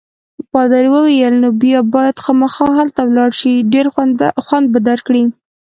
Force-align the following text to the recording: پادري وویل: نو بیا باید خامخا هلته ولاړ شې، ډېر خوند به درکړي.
پادري 0.53 0.89
وویل: 0.93 1.33
نو 1.43 1.49
بیا 1.61 1.79
باید 1.95 2.21
خامخا 2.23 2.67
هلته 2.79 3.01
ولاړ 3.05 3.31
شې، 3.39 3.53
ډېر 3.73 3.85
خوند 4.45 4.65
به 4.73 4.79
درکړي. 4.89 5.23